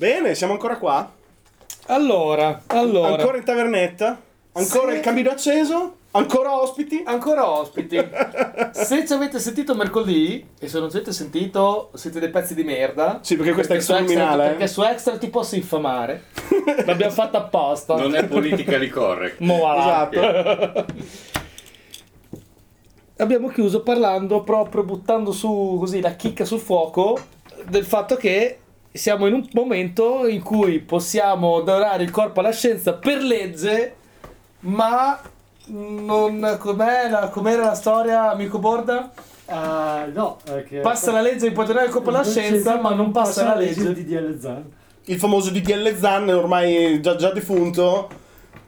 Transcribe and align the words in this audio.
Bene, 0.00 0.34
siamo 0.34 0.54
ancora 0.54 0.78
qua? 0.78 1.12
Allora, 1.88 2.62
allora. 2.68 3.16
Ancora 3.16 3.36
in 3.36 3.44
tavernetta? 3.44 4.18
Ancora 4.52 4.92
Sì. 4.92 4.96
il 4.96 5.02
camino 5.02 5.28
acceso? 5.28 5.96
Ancora 6.12 6.58
ospiti? 6.58 7.02
Ancora 7.04 7.50
ospiti. 7.50 7.96
se 8.72 9.06
ci 9.06 9.12
avete 9.12 9.38
sentito 9.38 9.74
mercoledì, 9.74 10.52
e 10.58 10.68
se 10.68 10.78
non 10.80 10.88
ci 10.88 10.96
avete 10.96 11.12
sentito, 11.12 11.90
siete 11.92 12.18
dei 12.18 12.30
pezzi 12.30 12.54
di 12.54 12.64
merda. 12.64 13.18
Sì, 13.20 13.36
perché 13.36 13.52
questo 13.52 13.74
è 13.74 13.76
extraterminale, 13.76 14.44
eh. 14.44 14.48
Perché 14.52 14.68
su 14.68 14.82
Extra 14.82 15.18
ti 15.18 15.28
posso 15.28 15.56
infamare. 15.56 16.28
L'abbiamo 16.86 17.12
fatta 17.12 17.36
apposta. 17.36 17.94
Non 17.96 18.14
è 18.14 18.24
politically 18.26 18.88
correct. 18.88 19.40
Mo. 19.44 19.70
Esatto. 19.76 20.86
Abbiamo 23.18 23.48
chiuso 23.48 23.82
parlando 23.82 24.42
proprio 24.44 24.82
buttando 24.82 25.30
su 25.30 25.76
così 25.78 26.00
la 26.00 26.12
chicca 26.12 26.46
sul 26.46 26.58
fuoco 26.60 27.18
del 27.68 27.84
fatto 27.84 28.16
che 28.16 28.60
siamo 28.92 29.26
in 29.26 29.34
un 29.34 29.48
momento 29.52 30.26
in 30.26 30.42
cui 30.42 30.80
possiamo 30.80 31.60
donare 31.60 32.02
il 32.02 32.10
corpo 32.10 32.40
alla 32.40 32.52
scienza 32.52 32.92
per 32.94 33.22
legge, 33.22 33.94
ma 34.60 35.20
non 35.66 36.56
com'è 36.58 37.08
la, 37.08 37.28
com'era 37.28 37.66
la 37.66 37.74
storia, 37.74 38.30
amico 38.30 38.58
Borda? 38.58 39.10
Ah, 39.46 40.06
no, 40.12 40.38
che- 40.68 40.78
Passa 40.80 41.12
la 41.12 41.20
legge 41.20 41.48
di 41.48 41.54
puoi 41.54 41.66
donare 41.66 41.86
il 41.86 41.92
corpo 41.92 42.10
alla 42.10 42.24
scienza, 42.24 42.80
ma 42.80 42.92
non 42.94 43.10
passa 43.10 43.44
la 43.44 43.54
legge. 43.56 43.92
di 43.92 44.04
DDL 44.04 44.38
Zan. 44.38 44.64
Il 45.04 45.18
famoso 45.18 45.50
DDL 45.50 45.96
Zan, 45.96 46.28
ormai 46.28 47.00
già, 47.00 47.16
già 47.16 47.32
defunto, 47.32 48.08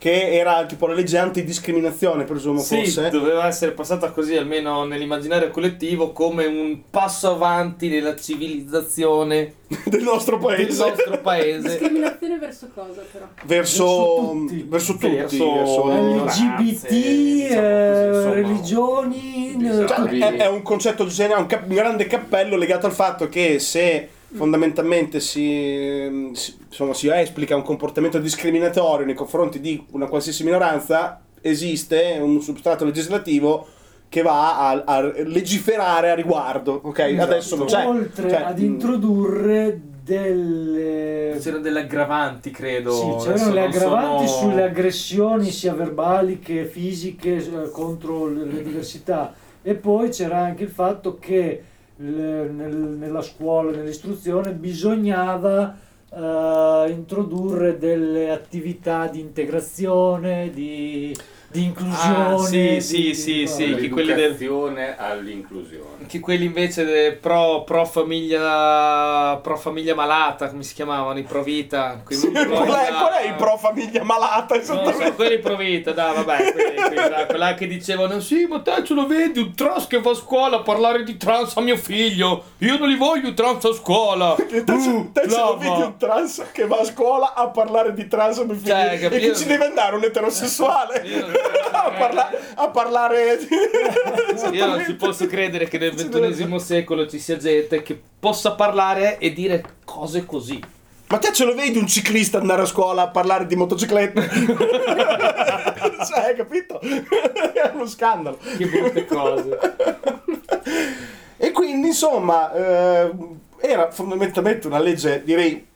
che 0.02 0.32
era 0.36 0.66
tipo 0.66 0.88
la 0.88 0.94
legge 0.94 1.16
antidiscriminazione, 1.16 2.24
presumo 2.24 2.58
Sì, 2.58 2.78
fosse. 2.86 3.08
doveva 3.08 3.46
essere 3.46 3.70
passata 3.70 4.10
così, 4.10 4.34
almeno 4.36 4.82
nell'immaginario 4.84 5.48
collettivo, 5.50 6.10
come 6.10 6.44
un 6.44 6.80
passo 6.90 7.30
avanti 7.30 7.88
nella 7.88 8.16
civilizzazione 8.16 9.54
del 9.86 10.02
nostro 10.02 10.38
del 10.38 10.44
paese. 10.66 10.84
nostro 10.88 11.20
paese. 11.20 11.68
Discriminazione 11.68 12.36
verso 12.38 12.68
cosa 12.74 13.00
però? 13.12 13.26
Verso, 13.44 14.34
Verso 14.34 14.66
verso 14.68 14.92
tutti. 14.94 15.06
tutti. 15.22 15.38
Verso- 15.38 15.52
verso- 15.54 16.24
LGBT, 16.24 16.88
diciamo 16.88 17.60
eh, 17.60 18.08
così, 18.10 18.16
insomma. 18.16 18.32
religioni, 18.34 19.54
Disabili. 19.56 20.18
Cioè, 20.20 20.32
è, 20.32 20.36
è 20.38 20.48
un 20.48 20.62
concetto 20.62 21.06
genere, 21.06 21.38
un, 21.40 21.46
cap- 21.46 21.68
un 21.68 21.74
grande 21.76 22.08
cappello 22.08 22.56
legato 22.56 22.86
al 22.86 22.92
fatto 22.92 23.28
che 23.28 23.60
se 23.60 24.08
fondamentalmente 24.32 25.20
si, 25.20 26.30
si- 26.32 26.56
insomma, 26.68 26.94
si 26.94 27.08
esplica 27.08 27.56
un 27.56 27.62
comportamento 27.62 28.18
discriminatorio 28.18 29.04
nei 29.06 29.14
confronti 29.14 29.60
di 29.60 29.84
una 29.92 30.06
qualsiasi 30.06 30.44
minoranza, 30.44 31.20
esiste 31.40 32.18
un 32.20 32.40
substrato 32.40 32.84
legislativo 32.84 33.66
che 34.08 34.22
va 34.22 34.58
a, 34.68 34.82
a 34.84 35.00
legiferare 35.24 36.10
a 36.10 36.14
riguardo. 36.14 36.80
Ok, 36.84 36.98
Esatto. 36.98 37.22
adesso 37.30 37.56
non 37.56 37.66
c'è. 37.66 37.86
Oltre 37.86 38.28
cioè, 38.30 38.42
ad 38.42 38.58
mh, 38.58 38.64
introdurre 38.64 39.80
delle 40.04 41.38
C'erano 41.40 41.62
delle 41.62 41.80
aggravanti, 41.80 42.50
credo. 42.50 42.92
Sì, 42.92 43.06
Adesso 43.06 43.24
c'erano 43.34 43.52
le 43.54 43.60
aggravanti 43.62 44.28
sono- 44.28 44.50
sulle 44.50 44.62
aggressioni 44.64 45.50
sia 45.50 45.74
verbali 45.74 46.38
che 46.40 46.64
fisiche 46.66 47.36
eh, 47.36 47.70
contro 47.70 48.26
le, 48.28 48.44
le 48.44 48.62
diversità 48.62 49.32
e 49.62 49.74
poi 49.74 50.10
c'era 50.10 50.38
anche 50.40 50.64
il 50.64 50.70
fatto 50.70 51.18
che 51.18 51.62
nella 51.96 53.22
scuola, 53.22 53.70
nell'istruzione 53.70 54.52
bisognava 54.52 55.76
eh, 56.10 56.84
introdurre 56.90 57.78
delle 57.78 58.30
attività 58.30 59.06
di 59.06 59.20
integrazione, 59.20 60.50
di, 60.50 61.16
di 61.52 61.64
inclusione. 61.64 62.34
Ah, 62.34 62.38
sì, 62.38 62.68
di- 62.74 62.80
sì, 62.80 62.96
di- 63.02 63.14
sì, 63.14 63.32
di- 63.40 63.46
sì. 63.46 63.74
che 63.76 63.88
quelli 63.90 64.14
del- 64.14 64.94
all'inclusione. 64.98 66.06
Che 66.06 66.18
quelli 66.20 66.46
invece 66.46 66.84
de- 66.84 67.12
pro, 67.12 67.62
pro 67.64 67.84
famiglia 67.84 69.38
pro 69.42 69.56
famiglia 69.56 69.94
malata, 69.94 70.48
come 70.48 70.62
si 70.62 70.74
chiamavano? 70.74 71.18
I 71.18 71.22
pro 71.22 71.42
vita. 71.42 72.02
sì, 72.08 72.30
pro 72.30 72.44
qual, 72.64 72.68
è, 72.78 72.88
qual 72.88 73.12
è 73.12 73.26
il 73.26 73.34
pro 73.34 73.56
famiglia 73.56 74.02
malata? 74.02 74.56
No, 74.56 74.62
sono 74.62 74.80
Esattamente. 74.82 75.14
quelli 75.14 75.38
pro 75.38 75.56
vita, 75.56 75.92
dai, 75.92 76.14
vabbè, 76.14 76.52
quelli, 76.52 76.74
quelli 76.80 76.94
là, 77.10 77.26
quella 77.30 77.54
che 77.54 77.66
dicevano 77.66 78.20
sì, 78.20 78.46
ma 78.46 78.60
te 78.60 78.82
ce 78.84 78.94
lo 78.94 79.06
vedi 79.06 79.38
un 79.40 79.54
trans 79.54 79.86
che 79.86 80.00
va 80.00 80.10
a 80.10 80.14
scuola 80.14 80.56
a 80.58 80.62
parlare 80.62 81.02
di 81.04 81.16
trans 81.16 81.56
a 81.56 81.60
mio 81.60 81.76
figlio, 81.76 82.44
io 82.58 82.78
non 82.78 82.88
li 82.88 82.96
voglio 82.96 83.28
i 83.28 83.34
trans 83.34 83.64
a 83.64 83.72
scuola. 83.72 84.34
Te, 84.62 84.80
Uh, 84.82 85.10
te 85.12 85.28
ce 85.28 85.36
lo 85.36 85.56
vedi 85.56 85.80
un 85.82 85.96
trans 85.96 86.42
che 86.52 86.66
va 86.66 86.78
a 86.78 86.84
scuola 86.84 87.34
a 87.34 87.48
parlare 87.48 87.92
di 87.94 88.06
trans 88.08 88.38
a 88.38 88.44
mio 88.44 88.54
figlio 88.54 88.68
Cioè, 88.74 88.98
e 89.04 89.08
che 89.18 89.34
ci 89.36 89.44
deve 89.46 89.66
andare 89.66 89.96
un 89.96 90.02
eterosessuale 90.04 91.02
Io 91.04 91.26
a, 91.72 91.90
parla- 91.90 92.30
a 92.54 92.68
parlare. 92.68 93.38
Io 94.52 94.66
non 94.66 94.84
ci 94.84 94.94
posso 94.94 95.26
credere 95.26 95.68
che 95.68 95.78
nel 95.78 95.94
ventunesimo 95.94 96.58
secolo 96.58 97.06
ci 97.06 97.18
sia 97.18 97.36
gente 97.36 97.82
che 97.82 98.00
possa 98.18 98.52
parlare 98.52 99.18
e 99.18 99.32
dire 99.32 99.64
cose 99.84 100.24
così. 100.24 100.60
Ma 101.08 101.18
te 101.18 101.32
ce 101.32 101.44
lo 101.44 101.54
vedi 101.54 101.76
un 101.76 101.86
ciclista 101.86 102.38
andare 102.38 102.62
a 102.62 102.66
scuola 102.66 103.02
a 103.02 103.08
parlare 103.08 103.46
di 103.46 103.54
motociclette? 103.54 104.30
cioè, 106.08 106.24
hai 106.24 106.34
capito? 106.34 106.80
È 106.80 107.70
uno 107.74 107.86
scandalo. 107.86 108.38
Che 108.38 108.66
brutte 108.66 109.04
cose. 109.04 109.58
E 111.36 111.50
quindi, 111.50 111.88
insomma, 111.88 112.52
eh, 112.54 113.10
era 113.60 113.90
fondamentalmente 113.90 114.66
una 114.66 114.78
legge, 114.78 115.22
direi, 115.22 115.66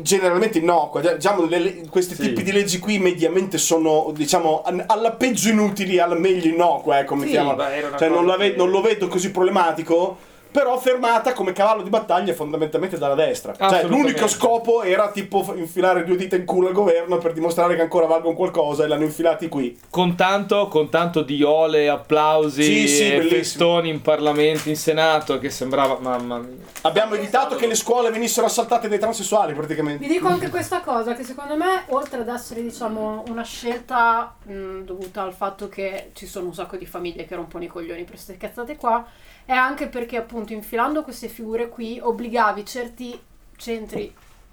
generalmente 0.00 0.58
innocua. 0.58 1.00
Diciamo, 1.00 1.44
le- 1.46 1.86
questi 1.90 2.14
Sì. 2.14 2.22
tipi 2.22 2.42
di 2.42 2.52
leggi 2.52 2.78
qui 2.78 2.98
mediamente 2.98 3.58
sono, 3.58 4.12
diciamo, 4.14 4.62
alla 4.86 5.12
peggio 5.12 5.50
inutili, 5.50 5.98
alla 5.98 6.14
meglio 6.14 6.48
innocue, 6.48 6.98
ecco, 7.00 7.14
Sì, 7.20 7.26
beh, 7.54 7.98
Cioè, 7.98 8.08
non, 8.08 8.24
ve- 8.36 8.52
che- 8.52 8.56
non 8.56 8.70
lo 8.70 8.80
vedo 8.80 9.08
così 9.08 9.30
problematico. 9.30 10.16
Però 10.54 10.78
fermata 10.78 11.32
come 11.32 11.52
cavallo 11.52 11.82
di 11.82 11.90
battaglia 11.90 12.32
fondamentalmente 12.32 12.96
dalla 12.96 13.16
destra. 13.16 13.56
Cioè, 13.56 13.86
l'unico 13.86 14.28
scopo 14.28 14.84
era 14.84 15.10
tipo 15.10 15.52
infilare 15.56 16.04
due 16.04 16.14
dita 16.14 16.36
in 16.36 16.44
culo 16.44 16.68
al 16.68 16.72
governo 16.72 17.18
per 17.18 17.32
dimostrare 17.32 17.74
che 17.74 17.82
ancora 17.82 18.06
valgono 18.06 18.36
qualcosa 18.36 18.84
e 18.84 18.86
l'hanno 18.86 19.02
infilati 19.02 19.48
qui. 19.48 19.76
Con 19.90 20.14
tanto, 20.14 20.68
con 20.68 20.90
tanto 20.90 21.22
di 21.22 21.42
ole, 21.42 21.88
applausi 21.88 22.62
Sì, 22.62 22.86
sì, 22.86 23.10
e 23.10 23.22
festoni 23.22 23.88
in 23.88 24.00
Parlamento, 24.00 24.68
in 24.68 24.76
Senato, 24.76 25.40
che 25.40 25.50
sembrava, 25.50 25.98
mamma 25.98 26.38
mia. 26.38 26.54
Abbiamo 26.82 27.16
evitato 27.16 27.56
che 27.56 27.66
le 27.66 27.74
scuole 27.74 28.10
venissero 28.10 28.46
assaltate 28.46 28.86
dai 28.86 29.00
transessuali 29.00 29.54
praticamente. 29.54 30.06
Vi 30.06 30.12
dico 30.12 30.28
anche 30.28 30.50
questa 30.50 30.82
cosa, 30.82 31.14
che 31.14 31.24
secondo 31.24 31.56
me, 31.56 31.82
oltre 31.88 32.20
ad 32.20 32.28
essere 32.28 32.62
diciamo 32.62 33.24
una 33.26 33.42
scelta 33.42 34.36
mh, 34.40 34.82
dovuta 34.82 35.22
al 35.22 35.32
fatto 35.32 35.68
che 35.68 36.10
ci 36.12 36.28
sono 36.28 36.46
un 36.46 36.54
sacco 36.54 36.76
di 36.76 36.86
famiglie 36.86 37.24
che 37.24 37.34
rompono 37.34 37.64
i 37.64 37.66
coglioni 37.66 38.02
per 38.02 38.12
queste 38.12 38.36
cazzate 38.36 38.76
qua, 38.76 39.04
è 39.44 39.52
anche 39.52 39.88
perché 39.88 40.16
appunto 40.16 40.52
infilando 40.52 41.02
queste 41.02 41.28
figure 41.28 41.68
qui 41.68 41.98
obbligavi 42.00 42.64
certi 42.64 43.18
centri 43.56 44.12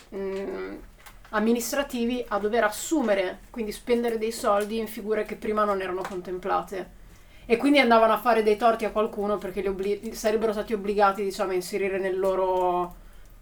mh, 0.09 0.75
amministrativi 1.29 2.23
a 2.27 2.37
dover 2.39 2.63
assumere, 2.65 3.39
quindi 3.49 3.71
spendere 3.71 4.17
dei 4.17 4.31
soldi 4.31 4.77
in 4.79 4.87
figure 4.87 5.23
che 5.23 5.35
prima 5.35 5.63
non 5.63 5.81
erano 5.81 6.01
contemplate. 6.01 6.99
E 7.45 7.57
quindi 7.57 7.79
andavano 7.79 8.13
a 8.13 8.17
fare 8.19 8.43
dei 8.43 8.55
torti 8.57 8.85
a 8.85 8.91
qualcuno 8.91 9.37
perché 9.37 9.61
li 9.61 9.67
obbli- 9.67 10.13
sarebbero 10.13 10.51
stati 10.51 10.73
obbligati 10.73 11.23
diciamo 11.23 11.51
a 11.51 11.55
inserire 11.55 11.97
nel 11.97 12.17
loro 12.19 12.95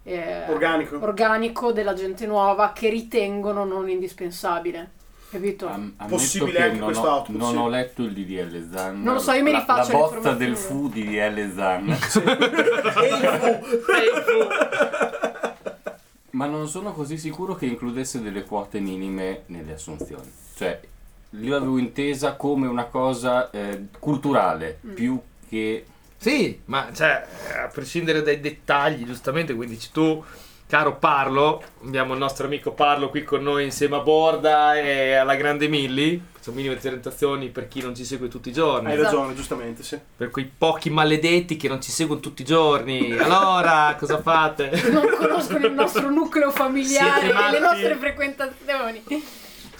eh, 0.04 0.44
Organico. 0.48 0.98
organico 1.00 1.72
della 1.72 1.94
gente 1.94 2.26
nuova 2.26 2.72
che 2.72 2.88
ritengono 2.88 3.64
non 3.64 3.88
indispensabile. 3.88 4.98
Capito? 5.30 5.68
Am- 5.68 5.94
Possibile 6.08 6.52
che 6.52 6.62
anche 6.62 6.76
non 6.78 6.86
questo 6.86 7.06
ho, 7.06 7.10
output, 7.14 7.36
non 7.36 7.50
sì. 7.52 7.56
ho 7.56 7.68
letto 7.68 8.02
il 8.02 8.12
DDL 8.12 8.68
Zan. 8.72 9.00
Non 9.02 9.14
lo 9.14 9.20
so, 9.20 9.30
io 9.32 9.42
mi 9.44 9.52
La- 9.52 9.58
rifaccio 9.60 9.92
La 9.92 9.98
le 9.98 10.14
bozza 10.14 10.32
del 10.34 10.56
fu 10.56 10.88
DDL 10.88 11.52
Zan. 11.54 11.98
Ma 16.30 16.46
non 16.46 16.68
sono 16.68 16.92
così 16.92 17.18
sicuro 17.18 17.54
che 17.54 17.66
includesse 17.66 18.22
delle 18.22 18.44
quote 18.44 18.78
minime 18.80 19.42
nelle 19.46 19.74
assunzioni. 19.74 20.30
Cioè, 20.56 20.80
io 21.30 21.50
l'avevo 21.50 21.76
intesa 21.78 22.34
come 22.34 22.66
una 22.66 22.84
cosa 22.84 23.50
eh, 23.50 23.86
culturale, 23.98 24.78
Mm. 24.86 24.94
più 24.94 25.20
che... 25.48 25.84
Sì, 26.16 26.60
ma 26.66 26.88
cioè, 26.92 27.24
a 27.64 27.66
prescindere 27.68 28.22
dai 28.22 28.40
dettagli, 28.40 29.04
giustamente, 29.06 29.54
quindi 29.54 29.74
dici 29.74 29.90
tu, 29.92 30.22
caro 30.70 30.94
Parlo, 30.94 31.60
abbiamo 31.84 32.12
il 32.12 32.20
nostro 32.20 32.46
amico 32.46 32.70
Parlo 32.70 33.10
qui 33.10 33.24
con 33.24 33.42
noi 33.42 33.64
insieme 33.64 33.96
a 33.96 33.98
Borda 33.98 34.76
e 34.76 35.14
alla 35.14 35.34
grande 35.34 35.66
Milli, 35.66 36.22
facciamo 36.32 36.56
minime 36.58 36.76
presentazioni 36.76 37.48
per 37.48 37.66
chi 37.66 37.82
non 37.82 37.96
ci 37.96 38.04
segue 38.04 38.28
tutti 38.28 38.50
i 38.50 38.52
giorni, 38.52 38.86
Hai 38.86 38.94
Esatto. 38.94 39.16
ragione, 39.16 39.34
giustamente, 39.34 39.82
sì. 39.82 39.98
per 40.16 40.30
quei 40.30 40.48
pochi 40.56 40.88
maledetti 40.88 41.56
che 41.56 41.66
non 41.66 41.82
ci 41.82 41.90
seguono 41.90 42.20
tutti 42.20 42.42
i 42.42 42.44
giorni. 42.44 43.18
Allora, 43.18 43.96
cosa 43.98 44.22
fate? 44.22 44.70
Non 44.92 45.08
conoscono 45.18 45.66
il 45.66 45.72
nostro 45.72 46.08
nucleo 46.08 46.52
familiare 46.52 47.30
e 47.30 47.50
le 47.50 47.58
nostre 47.58 47.96
frequentazioni. 47.96 49.02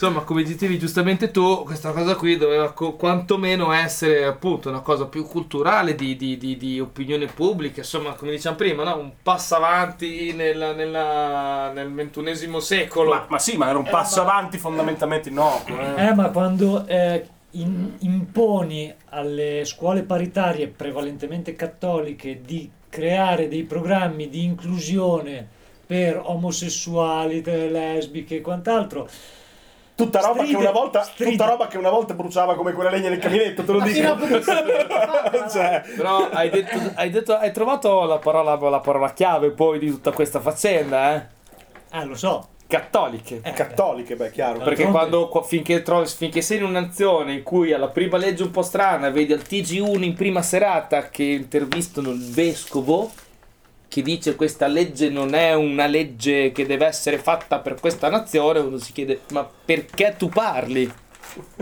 Insomma, 0.02 0.23
come 0.23 0.43
dicevi 0.43 0.79
giustamente 0.79 1.31
tu, 1.31 1.62
questa 1.62 1.93
cosa 1.93 2.14
qui 2.17 2.38
doveva 2.38 2.73
co- 2.73 2.94
quantomeno 2.94 3.70
essere 3.70 4.25
appunto 4.25 4.70
una 4.70 4.81
cosa 4.81 5.05
più 5.05 5.26
culturale 5.26 5.94
di, 5.94 6.17
di- 6.17 6.38
di- 6.38 6.56
di 6.56 6.81
opinione 6.81 7.26
pubblica, 7.26 7.81
insomma, 7.81 8.14
come 8.14 8.31
diciamo 8.31 8.56
prima, 8.56 8.82
no? 8.82 8.97
un 8.97 9.11
passo 9.23 9.56
avanti 9.56 10.32
nella- 10.32 10.73
nella- 10.73 11.70
nel 11.75 11.93
ventunesimo 11.93 12.61
secolo. 12.61 13.11
Ma, 13.11 13.26
ma 13.29 13.38
sì, 13.38 13.58
ma 13.58 13.69
era 13.69 13.76
un 13.76 13.91
passo 13.91 14.23
avanti 14.23 14.56
fondamentalmente 14.56 15.29
innocuo. 15.29 15.79
Eh. 15.79 16.06
Eh, 16.06 16.14
ma 16.14 16.31
quando 16.31 16.87
eh, 16.87 17.26
in- 17.50 17.97
imponi 17.99 18.91
alle 19.11 19.67
scuole 19.67 20.05
paritarie 20.05 20.69
prevalentemente 20.69 21.55
cattoliche 21.55 22.41
di 22.43 22.70
creare 22.88 23.49
dei 23.49 23.64
programmi 23.64 24.31
di 24.31 24.44
inclusione 24.44 25.47
per 25.85 26.23
omosessuali, 26.25 27.43
lesbiche 27.44 28.37
e 28.37 28.41
quant'altro. 28.41 29.06
Tutta 30.05 30.20
roba, 30.20 30.41
che 30.41 30.47
Stride- 30.47 30.56
una 30.62 30.70
volta, 30.70 31.02
stride- 31.02 31.31
tutta 31.32 31.47
roba 31.47 31.67
che 31.67 31.79
una 31.79 31.91
volta 31.91 32.14
bruciava 32.14 32.55
come 32.55 32.73
quella 32.73 32.91
legna 32.91 33.08
nel 33.08 33.19
caminetto, 33.19 33.64
te 33.64 33.73
lo 33.73 33.81
dico. 33.81 34.17
cioè, 35.50 35.82
Però 35.97 36.29
hai, 36.31 36.50
detto, 36.50 36.79
hai, 36.94 37.11
detto- 37.11 37.37
hai 37.37 37.52
trovato 37.52 38.05
la 38.05 38.19
parola, 38.19 38.56
la 38.56 38.81
parola 38.81 39.12
chiave 39.12 39.50
poi 39.50 39.79
di 39.79 39.91
tutta 39.91 40.12
questa 40.12 40.41
faccenda, 40.41 41.14
eh? 41.14 41.23
Ah, 41.91 42.05
lo 42.05 42.14
so. 42.14 42.49
Cattoliche. 42.67 43.41
Eh, 43.43 43.52
cattoliche, 43.52 44.14
beh, 44.14 44.31
chiaro. 44.31 44.61
Perché 44.61 44.85
quando 44.85 45.29
qua- 45.29 45.43
finché, 45.43 45.82
trovi, 45.82 46.06
finché 46.06 46.41
sei 46.41 46.58
in 46.58 46.64
una 46.64 46.81
nazione 46.81 47.32
in 47.32 47.43
cui 47.43 47.73
alla 47.73 47.88
prima 47.88 48.17
legge 48.17 48.44
un 48.44 48.52
po' 48.52 48.62
strana 48.62 49.11
vedi 49.11 49.32
al 49.32 49.41
TG1 49.41 50.02
in 50.05 50.14
prima 50.14 50.41
serata 50.41 51.08
che 51.08 51.25
intervistano 51.25 52.11
il 52.11 52.31
vescovo 52.31 53.11
che 53.90 54.02
dice 54.02 54.37
questa 54.37 54.69
legge 54.69 55.08
non 55.10 55.34
è 55.34 55.52
una 55.52 55.87
legge 55.87 56.52
che 56.52 56.64
deve 56.64 56.87
essere 56.87 57.19
fatta 57.19 57.58
per 57.58 57.75
questa 57.81 58.08
nazione, 58.08 58.60
uno 58.60 58.78
si 58.78 58.92
chiede 58.92 59.22
ma 59.32 59.44
perché 59.64 60.14
tu 60.16 60.28
parli? 60.28 60.88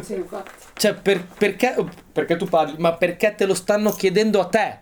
Sì, 0.02 0.12
infatti. 0.14 0.50
Cioè 0.74 0.92
per- 0.92 1.24
perché, 1.26 1.74
perché 2.12 2.36
tu 2.36 2.44
parli? 2.44 2.74
Ma 2.76 2.92
perché 2.92 3.34
te 3.34 3.46
lo 3.46 3.54
stanno 3.54 3.90
chiedendo 3.92 4.40
a 4.40 4.44
te? 4.44 4.78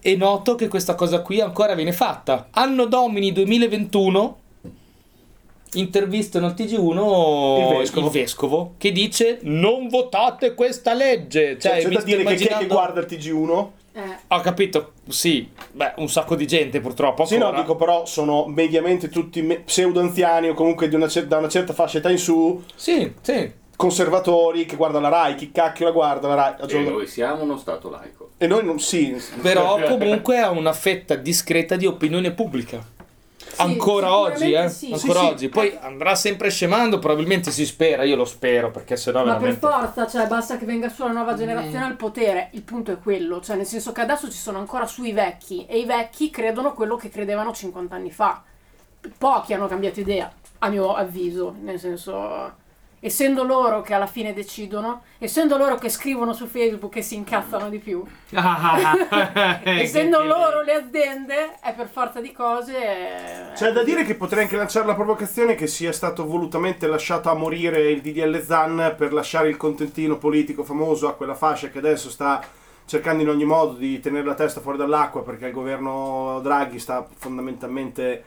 E 0.00 0.14
noto 0.14 0.54
che 0.54 0.68
questa 0.68 0.94
cosa 0.94 1.20
qui 1.20 1.40
ancora 1.40 1.74
viene 1.74 1.92
fatta. 1.92 2.46
Anno 2.52 2.84
Domini 2.86 3.32
2021 3.32 4.38
intervistano 5.74 6.46
al 6.46 6.54
TG1 6.54 7.70
Il 7.72 7.76
vescovo. 7.78 8.06
il 8.06 8.12
vescovo 8.12 8.74
che 8.78 8.92
dice 8.92 9.38
non 9.42 9.88
votate 9.88 10.54
questa 10.54 10.94
legge. 10.94 11.58
Cioè, 11.58 11.80
Cioè, 11.82 11.82
c'è 11.82 11.88
da 11.88 12.02
dire 12.02 12.22
che 12.24 12.34
chi 12.36 12.44
è 12.44 12.46
che 12.46 12.52
immaginando- 12.52 12.74
guarda 12.74 13.00
il 13.00 13.06
TG1? 13.06 13.66
Eh, 13.98 14.16
Ho 14.28 14.40
capito, 14.40 14.92
sì, 15.08 15.50
beh, 15.72 15.94
un 15.96 16.08
sacco 16.08 16.36
di 16.36 16.46
gente 16.46 16.80
purtroppo. 16.80 17.24
Sì, 17.24 17.36
no, 17.36 17.46
ancora. 17.46 17.62
dico 17.62 17.74
però 17.76 18.06
sono 18.06 18.46
mediamente 18.46 19.08
tutti 19.08 19.42
me- 19.42 19.60
pseudo 19.60 19.98
anziani 19.98 20.48
o 20.48 20.54
comunque 20.54 20.88
di 20.88 20.94
una 20.94 21.08
cer- 21.08 21.26
da 21.26 21.38
una 21.38 21.48
certa 21.48 21.72
fascia 21.72 21.98
età 21.98 22.08
in 22.08 22.18
su, 22.18 22.62
Sì, 22.76 23.12
sì. 23.20 23.50
conservatori 23.74 24.66
che 24.66 24.76
guardano 24.76 25.08
la 25.08 25.16
Rai, 25.22 25.34
chi 25.34 25.50
cacchio 25.50 25.86
la 25.86 25.90
guarda 25.92 26.28
la 26.28 26.34
Rai. 26.34 26.54
a 26.60 26.66
E 26.68 26.78
noi 26.82 27.06
siamo 27.08 27.42
uno 27.42 27.56
stato 27.56 27.90
laico. 27.90 28.30
E 28.38 28.46
noi 28.46 28.64
non, 28.64 28.78
sì, 28.78 29.20
Però 29.42 29.80
comunque 29.88 30.38
ha 30.38 30.50
una 30.50 30.72
fetta 30.72 31.16
discreta 31.16 31.74
di 31.74 31.86
opinione 31.86 32.30
pubblica. 32.30 32.96
Ancora 33.62 34.16
oggi, 34.16 34.52
eh? 34.52 34.68
sì. 34.68 34.92
Ancora 34.92 35.20
Sì, 35.20 35.26
sì. 35.26 35.32
oggi. 35.32 35.48
Poi 35.48 35.76
andrà 35.80 36.14
sempre 36.14 36.50
scemando, 36.50 36.98
probabilmente 36.98 37.50
si 37.50 37.64
spera, 37.66 38.02
io 38.04 38.16
lo 38.16 38.24
spero, 38.24 38.70
perché 38.70 38.96
sennò 38.96 39.24
Ma 39.24 39.36
per 39.36 39.54
veramente... 39.54 39.66
forza, 39.66 40.06
cioè 40.06 40.26
basta 40.26 40.56
che 40.58 40.64
venga 40.64 40.88
su 40.88 41.02
la 41.02 41.12
nuova 41.12 41.34
generazione 41.34 41.84
al 41.84 41.96
potere, 41.96 42.48
il 42.52 42.62
punto 42.62 42.92
è 42.92 42.98
quello, 42.98 43.40
cioè 43.40 43.56
nel 43.56 43.66
senso 43.66 43.92
che 43.92 44.00
adesso 44.00 44.30
ci 44.30 44.38
sono 44.38 44.58
ancora 44.58 44.86
sui 44.86 45.12
vecchi 45.12 45.66
e 45.66 45.78
i 45.78 45.84
vecchi 45.84 46.30
credono 46.30 46.72
quello 46.72 46.96
che 46.96 47.08
credevano 47.08 47.52
50 47.52 47.94
anni 47.94 48.10
fa. 48.10 48.42
Pochi 49.16 49.54
hanno 49.54 49.66
cambiato 49.68 50.00
idea, 50.00 50.30
a 50.58 50.68
mio 50.68 50.94
avviso, 50.94 51.54
nel 51.62 51.78
senso 51.78 52.66
essendo 53.00 53.44
loro 53.44 53.80
che 53.82 53.94
alla 53.94 54.06
fine 54.06 54.32
decidono, 54.32 55.02
essendo 55.18 55.56
loro 55.56 55.76
che 55.76 55.88
scrivono 55.88 56.32
su 56.32 56.46
Facebook 56.46 56.96
e 56.96 57.02
si 57.02 57.14
incazzano 57.14 57.68
di 57.68 57.78
più, 57.78 58.04
essendo 59.62 60.22
loro 60.22 60.62
le 60.62 60.74
aziende, 60.74 61.58
è 61.60 61.74
per 61.74 61.88
forza 61.88 62.20
di 62.20 62.32
cose 62.32 62.76
eh, 62.76 63.52
C'è 63.54 63.72
da 63.72 63.82
dire 63.82 64.04
che 64.04 64.14
potrei 64.14 64.44
anche 64.44 64.56
lanciare 64.56 64.86
la 64.86 64.94
provocazione 64.94 65.54
che 65.54 65.66
sia 65.66 65.92
stato 65.92 66.26
volutamente 66.26 66.86
lasciato 66.86 67.30
a 67.30 67.34
morire 67.34 67.90
il 67.90 68.00
DDL 68.00 68.42
Zan 68.42 68.94
per 68.96 69.12
lasciare 69.12 69.48
il 69.48 69.56
contentino 69.56 70.18
politico 70.18 70.64
famoso 70.64 71.08
a 71.08 71.14
quella 71.14 71.34
fascia 71.34 71.68
che 71.68 71.78
adesso 71.78 72.10
sta 72.10 72.42
cercando 72.84 73.22
in 73.22 73.28
ogni 73.28 73.44
modo 73.44 73.74
di 73.74 74.00
tenere 74.00 74.24
la 74.24 74.34
testa 74.34 74.60
fuori 74.60 74.78
dall'acqua 74.78 75.22
perché 75.22 75.46
il 75.46 75.52
governo 75.52 76.40
Draghi 76.42 76.78
sta 76.78 77.06
fondamentalmente 77.16 78.24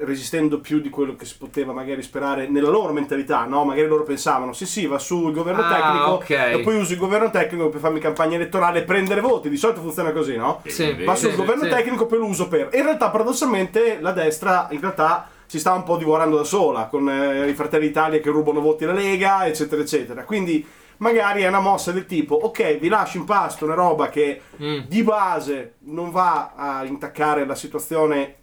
resistendo 0.00 0.60
più 0.60 0.80
di 0.80 0.90
quello 0.90 1.16
che 1.16 1.24
si 1.24 1.36
poteva 1.38 1.72
magari 1.72 2.02
sperare 2.02 2.48
nella 2.48 2.68
loro 2.68 2.92
mentalità, 2.92 3.44
no? 3.44 3.64
Magari 3.64 3.86
loro 3.88 4.02
pensavano, 4.02 4.52
sì 4.52 4.66
sì, 4.66 4.86
va 4.86 4.98
su 4.98 5.28
il 5.28 5.32
governo 5.34 5.62
Ah, 5.62 5.68
tecnico 5.74 6.10
ok. 6.12 6.30
e 6.30 6.60
poi 6.62 6.76
uso 6.78 6.92
il 6.92 6.98
governo 6.98 7.30
tecnico 7.30 7.68
per 7.68 7.80
farmi 7.80 7.98
campagna 8.00 8.36
elettorale 8.36 8.80
e 8.80 8.82
prendere 8.82 9.20
voti, 9.20 9.48
di 9.48 9.56
solito 9.56 9.80
funziona 9.80 10.12
così, 10.12 10.36
no? 10.36 10.60
Sì, 10.66 11.04
va 11.04 11.14
sul 11.14 11.30
sì, 11.30 11.36
governo 11.36 11.64
sì. 11.64 11.68
tecnico 11.70 12.06
poi 12.06 12.18
lo 12.18 12.26
uso 12.26 12.48
per. 12.48 12.68
E 12.70 12.78
in 12.78 12.84
realtà, 12.84 13.10
paradossalmente, 13.10 13.98
la 14.00 14.12
destra 14.12 14.68
in 14.70 14.80
realtà 14.80 15.28
si 15.46 15.58
sta 15.58 15.72
un 15.72 15.82
po' 15.82 15.96
divorando 15.96 16.36
da 16.36 16.44
sola, 16.44 16.86
con 16.86 17.08
eh, 17.10 17.48
i 17.48 17.54
fratelli 17.54 17.86
d'Italia 17.88 18.20
che 18.20 18.30
rubano 18.30 18.60
voti 18.60 18.84
alla 18.84 18.94
Lega, 18.94 19.46
eccetera, 19.46 19.82
eccetera. 19.82 20.24
Quindi 20.24 20.64
magari 20.98 21.42
è 21.42 21.48
una 21.48 21.60
mossa 21.60 21.90
del 21.92 22.06
tipo, 22.06 22.34
ok, 22.36 22.78
vi 22.78 22.88
lascio 22.88 23.18
in 23.18 23.24
pasto 23.24 23.64
una 23.64 23.74
roba 23.74 24.08
che 24.08 24.40
Mm. 24.62 24.80
di 24.86 25.02
base 25.02 25.74
non 25.86 26.10
va 26.10 26.52
a 26.54 26.84
intaccare 26.84 27.44
la 27.44 27.54
situazione 27.56 28.36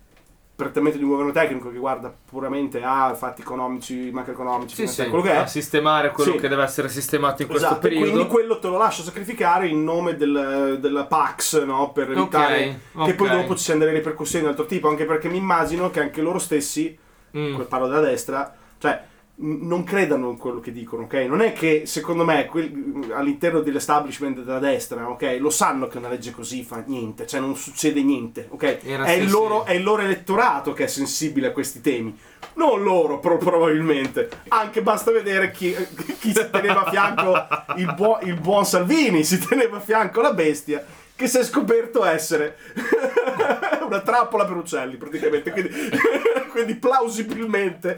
prettamente 0.64 0.98
di 0.98 1.04
un 1.06 1.12
governo 1.12 1.32
tecnico 1.32 1.72
che 1.72 1.78
guarda 1.78 2.14
puramente 2.30 2.82
a 2.84 3.14
fatti 3.16 3.42
economici, 3.42 4.10
macroeconomici, 4.12 4.76
Sì, 4.76 4.88
sì, 4.88 5.08
quello 5.08 5.24
che 5.24 5.32
è. 5.32 5.36
a 5.38 5.48
sistemare 5.48 6.12
quello 6.12 6.34
Sì. 6.34 6.38
che 6.38 6.48
deve 6.50 6.64
essere 6.64 6.90
sistemato 6.90 7.42
in 7.44 7.48
questo 7.48 7.66
Esatto, 7.68 7.82
periodo. 7.82 8.12
quindi 8.12 8.28
quello 8.28 8.60
te 8.60 8.68
lo 8.68 8.78
lascio 8.78 9.02
sacrificare 9.04 9.68
in 9.68 9.84
nome 9.84 10.18
del, 10.18 10.78
della 10.82 11.06
Pax, 11.06 11.64
no? 11.64 11.92
Per 11.92 12.12
evitare 12.12 12.80
Ok, 12.94 13.06
che 13.06 13.14
poi 13.14 13.30
ok. 13.30 13.36
dopo 13.36 13.56
ci 13.56 13.64
siano 13.64 13.80
delle 13.80 13.94
ripercussioni 13.94 14.44
di 14.44 14.50
altro 14.52 14.66
tipo, 14.66 14.90
anche 14.90 15.06
perché 15.06 15.30
mi 15.30 15.38
immagino 15.38 15.90
che 15.90 16.02
anche 16.02 16.22
loro 16.22 16.40
stessi, 16.40 16.98
Mm. 17.38 17.54
quel 17.54 17.68
parlo 17.68 17.88
della 17.88 18.02
destra, 18.02 18.54
cioè 18.80 19.00
non 19.42 19.84
credano 19.86 20.30
in 20.30 20.38
quello 20.38 20.60
che 20.60 20.72
dicono, 20.72 21.04
ok? 21.04 21.14
Non 21.14 21.42
è 21.42 21.54
che 21.54 21.84
secondo 21.86 22.26
me 22.26 22.46
quel- 22.46 23.12
all'interno 23.14 23.62
dell'establishment 23.62 24.40
della 24.42 24.60
destra, 24.60 25.10
ok? 25.10 25.38
Lo 25.40 25.50
sanno 25.50 25.88
che 25.88 25.98
una 25.98 26.10
legge 26.10 26.32
così 26.32 26.64
fa 26.64 26.84
niente, 26.86 27.26
cioè 27.26 27.40
non 27.40 27.56
succede 27.56 28.02
niente, 28.04 28.48
ok? 28.50 28.80
È 29.06 29.12
il, 29.12 29.30
loro, 29.30 29.64
è 29.66 29.74
il 29.74 29.84
loro 29.84 30.02
elettorato 30.02 30.74
che 30.74 30.84
è 30.86 30.88
sensibile 30.88 31.48
a 31.48 31.52
questi 31.52 31.80
temi. 31.80 32.18
Non 32.56 32.84
loro, 32.84 33.20
pro- 33.20 33.38
probabilmente. 33.38 34.30
Anche 34.50 34.82
basta 34.82 35.12
vedere 35.12 35.52
chi, 35.52 35.74
chi 36.20 36.34
si 36.34 36.48
teneva 36.52 36.86
a 36.86 36.90
fianco 36.90 37.78
il, 37.78 37.94
buo- 37.96 38.20
il 38.24 38.38
buon 38.38 38.66
Salvini, 38.66 39.24
si 39.24 39.40
teneva 39.40 39.78
a 39.78 39.82
fianco 39.82 40.20
la 40.20 40.34
bestia, 40.34 40.84
che 41.16 41.28
si 41.28 41.38
è 41.38 41.44
scoperto 41.44 42.04
essere 42.04 42.58
una 43.86 44.02
trappola 44.02 44.46
per 44.46 44.58
uccelli, 44.58 44.98
praticamente. 44.98 45.52
Quindi, 45.52 45.70
quindi 46.52 46.76
plausibilmente. 46.76 47.98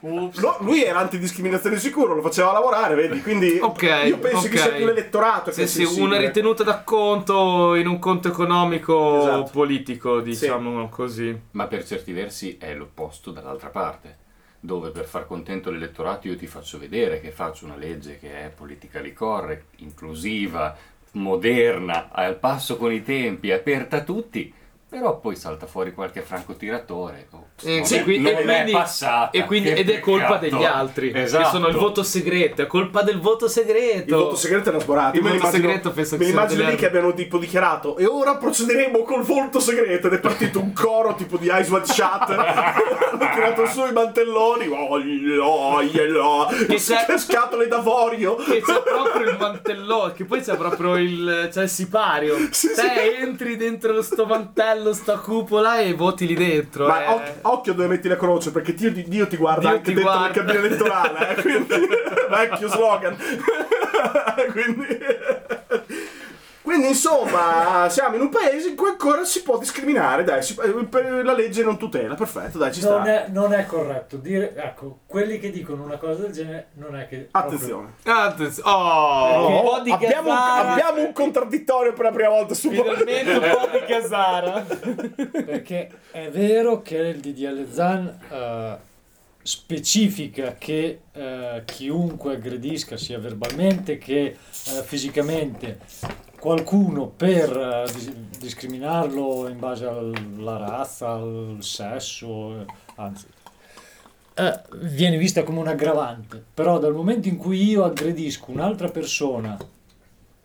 Lo- 0.00 0.56
lui 0.60 0.84
era 0.84 0.98
antidiscriminazione 0.98 1.78
sicuro, 1.78 2.14
lo 2.14 2.22
faceva 2.22 2.52
lavorare, 2.52 2.94
vedi? 2.94 3.22
Quindi 3.22 3.58
Ok, 3.62 3.82
io 4.06 4.18
penso 4.18 4.48
che 4.48 4.56
ok. 4.56 4.58
sia 4.58 4.72
più 4.72 4.84
l'elettorato 4.84 5.50
che 5.50 5.66
Sì, 5.66 5.86
sì, 5.86 6.00
una 6.00 6.18
ritenuta 6.18 6.62
d'acconto 6.64 7.74
in 7.74 7.86
un 7.86 7.98
conto 7.98 8.28
economico 8.28 9.20
Esatto. 9.20 9.50
politico, 9.52 10.20
diciamo 10.20 10.88
così. 10.88 11.38
Ma 11.52 11.66
per 11.66 11.84
certi 11.86 12.12
versi 12.12 12.56
è 12.58 12.74
l'opposto 12.74 13.30
dall'altra 13.30 13.68
parte, 13.68 14.16
dove 14.60 14.90
per 14.90 15.06
far 15.06 15.26
contento 15.26 15.70
l'elettorato 15.70 16.28
io 16.28 16.36
ti 16.36 16.46
faccio 16.46 16.78
vedere 16.78 17.20
che 17.20 17.30
faccio 17.30 17.64
una 17.64 17.76
legge 17.76 18.18
che 18.18 18.44
è 18.46 18.48
politically 18.50 19.12
correct, 19.12 19.64
inclusiva, 19.78 20.76
moderna, 21.12 22.08
al 22.10 22.36
passo 22.36 22.76
con 22.76 22.92
i 22.92 23.02
tempi, 23.02 23.52
aperta 23.52 23.98
a 23.98 24.02
tutti, 24.02 24.52
però 24.92 25.18
poi 25.20 25.36
salta 25.36 25.64
fuori 25.66 25.94
qualche 25.94 26.20
francotiratore. 26.20 27.26
Oh, 27.30 27.46
Eh, 27.64 27.76
non 27.76 27.84
sì, 27.86 27.96
è- 27.96 28.02
qui- 28.02 28.18
non 28.18 28.26
e 28.26 28.36
è 28.40 28.42
quindi- 28.44 28.72
passata, 28.72 29.30
E 29.30 29.46
quindi- 29.46 29.70
ed 29.70 29.88
è 29.88 30.00
colpa 30.00 30.36
degli 30.36 30.64
altri, 30.64 31.10
Esatto. 31.14 31.44
che 31.44 31.48
sono 31.50 31.68
il 31.68 31.76
voto 31.76 32.02
segreto, 32.02 32.60
è 32.60 32.66
colpa 32.66 33.00
del 33.02 33.18
voto 33.18 33.48
segreto. 33.48 34.10
Il 34.10 34.14
voto 34.22 34.36
segreto 34.36 34.68
è 34.68 34.72
una 34.74 34.82
sborata. 34.82 35.16
Il 35.16 35.22
voto 35.22 35.34
l'immagino- 35.34 35.62
segreto 35.62 35.90
penso 35.92 36.18
che 36.18 36.24
l'immagino 36.24 36.58
delle 36.60 36.72
lì 36.72 36.76
che 36.76 36.86
abbiano 36.86 37.14
tipo 37.14 37.38
dichiarato 37.38 37.96
e 37.96 38.04
ora 38.04 38.36
procederemo 38.36 39.02
col 39.02 39.22
voto 39.22 39.60
segreto 39.60 40.08
ed 40.08 40.12
è 40.12 40.20
partito 40.20 40.60
un 40.60 40.74
coro 40.74 41.14
tipo 41.14 41.38
di 41.38 41.46
Ice 41.46 41.70
White 41.70 41.86
Shut 41.90 42.28
hanno 42.36 43.30
tirato 43.32 43.66
su 43.68 43.86
i 43.86 43.92
mantelloni 43.92 44.66
oh, 44.66 44.96
oh, 44.96 45.80
oh, 45.80 46.46
Che 46.66 46.74
c'è- 46.76 47.16
scatole 47.18 47.66
d'avorio 47.66 48.34
Che 48.36 48.60
c'è 48.60 48.82
proprio 48.82 49.30
il 49.30 49.36
mantellone, 49.38 50.12
che 50.12 50.24
poi 50.26 50.40
c'è 50.42 50.56
proprio 50.56 50.96
il, 50.96 51.48
c'è 51.50 51.62
il 51.62 51.68
sipario. 51.68 52.36
Sì, 52.50 52.68
Te 52.68 52.74
sì. 52.74 53.22
entri 53.22 53.56
dentro 53.56 54.02
sto 54.02 54.26
mantello, 54.26 54.81
sta 54.92 55.18
cupola 55.18 55.78
e 55.78 55.94
voti 55.94 56.26
lì 56.26 56.34
dentro. 56.34 56.86
ma 56.88 57.04
eh. 57.04 57.08
occhio, 57.08 57.34
occhio 57.42 57.72
dove 57.74 57.88
metti 57.88 58.08
la 58.08 58.16
croce 58.16 58.50
perché 58.50 58.74
Dio, 58.74 58.90
Dio 58.92 59.26
ti 59.28 59.36
guarda 59.36 59.60
Dio 59.60 59.68
anche 59.70 59.82
ti 59.82 59.94
dentro 59.94 60.12
guarda. 60.12 60.26
la 60.26 60.32
cabina 60.32 60.58
elettorale 60.58 61.36
eh, 61.36 61.40
quindi 61.42 61.88
vecchio 62.28 62.68
slogan 62.68 63.16
quindi 64.52 64.98
quindi 66.72 66.88
insomma 66.88 67.86
siamo 67.90 68.14
in 68.16 68.22
un 68.22 68.28
paese 68.30 68.68
in 68.70 68.76
cui 68.76 68.88
ancora 68.88 69.24
si 69.24 69.42
può 69.42 69.58
discriminare 69.58 70.24
dai 70.24 70.42
si- 70.42 70.56
eh, 70.58 70.84
per- 70.86 71.22
la 71.24 71.34
legge 71.34 71.62
non 71.62 71.76
tutela 71.76 72.14
perfetto 72.14 72.56
dai 72.56 72.72
ci 72.72 72.80
sta 72.80 72.96
Non 72.98 73.06
è, 73.06 73.26
non 73.28 73.52
è 73.52 73.66
corretto 73.66 74.16
dire, 74.16 74.54
ecco, 74.56 75.00
quelli 75.06 75.38
che 75.38 75.50
dicono 75.50 75.82
una 75.84 75.98
cosa 75.98 76.22
del 76.22 76.32
genere 76.32 76.68
non 76.74 76.96
è 76.96 77.06
che... 77.08 77.28
attenzione 77.30 77.94
Attenzione. 78.04 78.68
Oh, 78.70 79.48
un 79.48 79.60
po' 79.62 79.80
di 79.80 79.90
abbiamo, 79.90 80.30
un, 80.30 80.36
Casara. 80.36 80.72
abbiamo 80.72 81.06
un 81.06 81.12
contraddittorio 81.12 81.92
per 81.92 82.04
la 82.06 82.10
prima 82.10 82.28
volta 82.30 82.54
su 82.54 82.70
Finalmente 82.70 83.30
un 83.32 83.40
po' 83.40 83.68
di 83.70 83.84
Casara. 83.86 84.60
proprio- 84.62 85.30
perché 85.44 85.90
è 86.10 86.28
vero 86.30 86.80
che 86.80 86.96
il 86.96 87.20
DDL 87.20 87.66
ZAN 87.70 88.18
eh, 88.30 88.76
specifica 89.42 90.54
che 90.58 91.00
eh, 91.12 91.62
chiunque 91.66 92.34
aggredisca 92.34 92.96
sia 92.96 93.18
verbalmente 93.18 93.98
che 93.98 94.24
eh, 94.24 94.36
fisicamente 94.84 95.78
qualcuno 96.42 97.06
per 97.06 97.56
eh, 97.56 97.92
dis- 97.94 98.10
discriminarlo 98.36 99.48
in 99.48 99.60
base 99.60 99.86
alla 99.86 100.56
razza, 100.56 101.12
al 101.12 101.58
sesso, 101.60 102.58
eh, 102.58 102.66
anzi, 102.96 103.26
eh, 104.34 104.60
viene 104.80 105.18
vista 105.18 105.44
come 105.44 105.60
un 105.60 105.68
aggravante. 105.68 106.42
Però 106.52 106.80
dal 106.80 106.94
momento 106.94 107.28
in 107.28 107.36
cui 107.36 107.62
io 107.62 107.84
aggredisco 107.84 108.50
un'altra 108.50 108.88
persona 108.88 109.56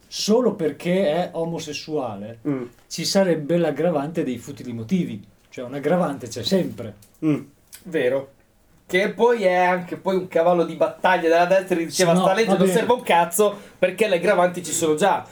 solo 0.08 0.54
perché 0.54 1.08
è 1.10 1.30
omosessuale, 1.34 2.40
Mm. 2.48 2.64
ci 2.88 3.04
sarebbe 3.04 3.58
l'aggravante 3.58 4.24
dei 4.24 4.38
futili 4.38 4.74
motivi. 4.74 5.26
Cioè 5.50 5.66
un 5.66 5.74
aggravante 5.74 6.28
c'è 6.28 6.44
sempre. 6.44 6.94
Mm. 7.26 7.40
Vero. 7.86 8.32
Che 8.86 9.10
poi 9.10 9.44
è 9.44 9.56
anche 9.56 9.98
poi 9.98 10.16
un 10.16 10.28
cavallo 10.28 10.64
di 10.64 10.76
battaglia 10.76 11.28
della 11.28 11.46
destra 11.46 11.76
che 11.76 11.86
diceva 11.86 12.14
no, 12.14 12.22
sta 12.22 12.34
legge 12.36 12.56
non 12.56 12.68
serve 12.68 12.94
un 12.94 13.02
cazzo 13.02 13.58
perché 13.80 14.08
le 14.08 14.18
aggravanti 14.18 14.64
ci 14.64 14.72
sono 14.72 14.94
già. 14.94 15.26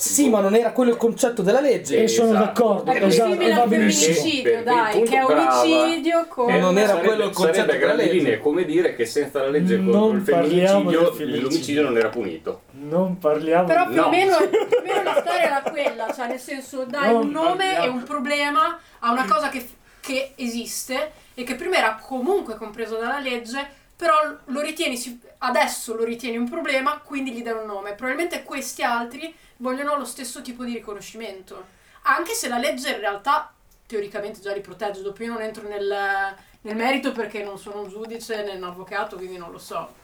Sì, 0.00 0.28
ma 0.30 0.40
non 0.40 0.54
era 0.54 0.72
quello 0.72 0.90
il 0.92 0.96
concetto 0.96 1.42
della 1.42 1.60
legge. 1.60 2.02
E 2.02 2.08
sono 2.08 2.30
Esatto. 2.30 2.44
d'accordo, 2.62 2.90
È 2.92 3.04
esatto, 3.04 3.30
simile 3.32 3.50
e 3.50 3.52
al 3.52 3.68
femminicidio, 3.68 4.62
dai, 4.62 5.02
che 5.02 5.16
è 5.18 5.24
omicidio 5.24 6.26
con... 6.28 6.50
Eh, 6.50 6.58
non 6.58 6.78
era 6.78 6.88
sarebbe, 6.88 7.06
quello 7.06 7.24
il 7.24 7.30
concetto 7.34 7.72
della 7.76 7.94
legge. 7.94 8.12
linee 8.12 8.38
come 8.38 8.64
dire 8.64 8.94
che 8.96 9.04
senza 9.04 9.40
la 9.42 9.48
legge 9.48 9.76
Non 9.76 9.90
contro 9.92 10.16
il 10.16 10.22
parliamo 10.22 10.90
del 10.90 10.98
femminicidio 10.98 11.12
femminicidio. 11.12 11.42
l'omicidio 11.42 11.82
non 11.82 11.96
era 11.98 12.08
punito. 12.08 12.62
Non 12.72 13.18
parliamo 13.18 13.66
Però 13.66 13.86
di... 13.86 13.92
più, 13.92 14.00
o 14.00 14.04
No. 14.04 14.10
meno, 14.10 14.36
più 14.48 14.58
o 14.78 14.82
meno 14.82 15.02
la 15.02 15.16
storia 15.20 15.42
era 15.42 15.62
quella, 15.70 16.12
cioè 16.14 16.28
nel 16.28 16.40
senso 16.40 16.84
dai 16.84 17.12
Non 17.12 17.24
un 17.26 17.30
nome 17.30 17.64
parliamo. 17.72 17.84
e 17.84 17.88
un 17.88 18.02
problema 18.02 18.78
a 19.00 19.12
una 19.12 19.26
cosa 19.28 19.48
che, 19.50 19.68
che 20.00 20.32
esiste 20.36 21.12
e 21.34 21.42
che 21.42 21.54
prima 21.56 21.76
era 21.76 21.98
comunque 22.02 22.56
compreso 22.56 22.96
dalla 22.96 23.18
legge, 23.20 23.66
però 23.96 24.14
lo 24.46 24.60
ritieni, 24.60 24.96
adesso 25.42 25.94
lo 25.94 26.04
ritieni 26.04 26.36
un 26.36 26.48
problema, 26.48 27.00
quindi 27.04 27.32
gli 27.32 27.42
dai 27.42 27.54
un 27.54 27.66
nome. 27.66 27.94
Probabilmente 27.94 28.42
questi 28.42 28.82
altri 28.82 29.34
vogliono 29.58 29.96
lo 29.96 30.04
stesso 30.04 30.40
tipo 30.42 30.64
di 30.64 30.74
riconoscimento, 30.74 31.64
anche 32.02 32.32
se 32.32 32.48
la 32.48 32.58
legge 32.58 32.90
in 32.90 33.00
realtà 33.00 33.52
teoricamente 33.86 34.40
già 34.40 34.52
li 34.52 34.60
protegge, 34.60 35.02
dopo 35.02 35.22
io 35.22 35.32
non 35.32 35.42
entro 35.42 35.66
nel, 35.68 36.34
nel 36.62 36.76
merito 36.76 37.12
perché 37.12 37.42
non 37.42 37.58
sono 37.58 37.82
un 37.82 37.88
giudice 37.88 38.42
né 38.44 38.54
un 38.54 38.64
avvocato, 38.64 39.16
quindi 39.16 39.36
non 39.36 39.50
lo 39.50 39.58
so. 39.58 39.98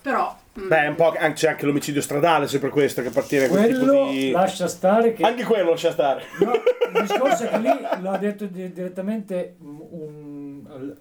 Però... 0.00 0.36
mm, 0.60 0.68
Beh, 0.68 0.86
un 0.88 0.94
po' 0.96 1.08
anche- 1.12 1.32
c'è 1.32 1.48
anche 1.48 1.64
l'omicidio 1.64 2.02
stradale, 2.02 2.46
sempre 2.46 2.68
questo, 2.68 3.00
che 3.00 3.08
appartiene 3.08 3.46
a 3.46 3.48
quel 3.48 3.66
tipo 3.66 3.78
Quello 3.78 4.10
di... 4.10 4.30
lascia 4.30 4.68
stare 4.68 5.14
che... 5.14 5.24
Anche 5.24 5.44
quello 5.44 5.70
lascia 5.70 5.92
stare. 5.92 6.24
No, 6.40 6.52
il 6.52 7.00
discorso 7.06 7.44
è 7.44 7.48
che 7.48 7.58
lì 7.58 7.70
l'ha 8.02 8.16
detto 8.18 8.44
di- 8.44 8.70
direttamente 8.72 9.56
un, 9.60 9.78